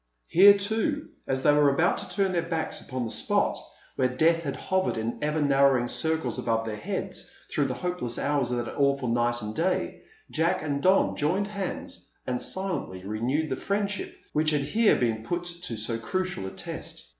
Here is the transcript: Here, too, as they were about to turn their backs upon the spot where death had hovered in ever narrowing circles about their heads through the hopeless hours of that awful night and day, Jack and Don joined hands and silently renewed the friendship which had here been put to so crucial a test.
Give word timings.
Here, 0.29 0.57
too, 0.57 1.09
as 1.27 1.43
they 1.43 1.53
were 1.53 1.71
about 1.71 1.99
to 1.99 2.09
turn 2.09 2.31
their 2.31 2.41
backs 2.41 2.81
upon 2.81 3.05
the 3.05 3.11
spot 3.11 3.59
where 3.97 4.07
death 4.07 4.41
had 4.41 4.55
hovered 4.55 4.97
in 4.97 5.19
ever 5.23 5.39
narrowing 5.39 5.87
circles 5.87 6.39
about 6.39 6.65
their 6.65 6.75
heads 6.75 7.29
through 7.51 7.65
the 7.65 7.75
hopeless 7.75 8.17
hours 8.17 8.49
of 8.49 8.65
that 8.65 8.73
awful 8.73 9.09
night 9.09 9.43
and 9.43 9.53
day, 9.55 10.01
Jack 10.31 10.63
and 10.63 10.81
Don 10.81 11.15
joined 11.15 11.45
hands 11.49 12.09
and 12.25 12.41
silently 12.41 13.05
renewed 13.05 13.51
the 13.51 13.55
friendship 13.55 14.17
which 14.33 14.49
had 14.49 14.61
here 14.61 14.95
been 14.95 15.21
put 15.21 15.43
to 15.43 15.77
so 15.77 15.99
crucial 15.99 16.47
a 16.47 16.51
test. 16.51 17.07